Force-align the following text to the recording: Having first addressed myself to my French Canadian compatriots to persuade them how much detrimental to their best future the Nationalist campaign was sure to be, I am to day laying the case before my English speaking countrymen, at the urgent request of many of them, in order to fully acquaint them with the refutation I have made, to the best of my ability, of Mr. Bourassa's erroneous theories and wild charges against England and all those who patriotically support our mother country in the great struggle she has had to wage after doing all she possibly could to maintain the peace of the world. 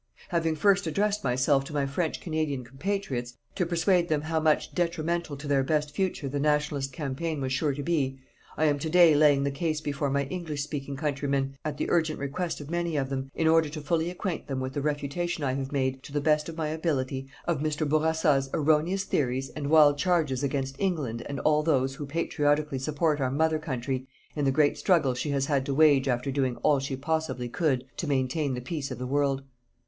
Having 0.29 0.55
first 0.55 0.87
addressed 0.87 1.23
myself 1.23 1.63
to 1.65 1.73
my 1.73 1.85
French 1.85 2.21
Canadian 2.21 2.63
compatriots 2.63 3.37
to 3.53 3.67
persuade 3.67 4.09
them 4.09 4.21
how 4.21 4.39
much 4.39 4.73
detrimental 4.73 5.37
to 5.37 5.47
their 5.47 5.63
best 5.63 5.91
future 5.93 6.27
the 6.27 6.39
Nationalist 6.39 6.91
campaign 6.91 7.39
was 7.39 7.53
sure 7.53 7.71
to 7.75 7.83
be, 7.83 8.17
I 8.57 8.65
am 8.65 8.79
to 8.79 8.89
day 8.89 9.13
laying 9.13 9.43
the 9.43 9.51
case 9.51 9.79
before 9.79 10.09
my 10.09 10.23
English 10.23 10.63
speaking 10.63 10.95
countrymen, 10.97 11.55
at 11.63 11.77
the 11.77 11.87
urgent 11.91 12.17
request 12.17 12.59
of 12.59 12.71
many 12.71 12.97
of 12.97 13.11
them, 13.11 13.29
in 13.35 13.47
order 13.47 13.69
to 13.69 13.79
fully 13.79 14.09
acquaint 14.09 14.47
them 14.47 14.59
with 14.59 14.73
the 14.73 14.81
refutation 14.81 15.43
I 15.43 15.53
have 15.53 15.71
made, 15.71 16.01
to 16.01 16.11
the 16.11 16.19
best 16.19 16.49
of 16.49 16.57
my 16.57 16.69
ability, 16.69 17.27
of 17.45 17.59
Mr. 17.59 17.87
Bourassa's 17.87 18.49
erroneous 18.55 19.03
theories 19.03 19.49
and 19.49 19.69
wild 19.69 19.99
charges 19.99 20.41
against 20.43 20.77
England 20.79 21.21
and 21.27 21.39
all 21.41 21.61
those 21.61 21.93
who 21.93 22.07
patriotically 22.07 22.79
support 22.79 23.21
our 23.21 23.29
mother 23.29 23.59
country 23.59 24.07
in 24.35 24.45
the 24.45 24.51
great 24.51 24.79
struggle 24.79 25.13
she 25.13 25.29
has 25.29 25.45
had 25.45 25.63
to 25.67 25.75
wage 25.75 26.07
after 26.07 26.31
doing 26.31 26.55
all 26.63 26.79
she 26.79 26.95
possibly 26.95 27.47
could 27.47 27.83
to 27.97 28.07
maintain 28.07 28.55
the 28.55 28.61
peace 28.61 28.89
of 28.89 28.97
the 28.97 29.05
world. 29.05 29.43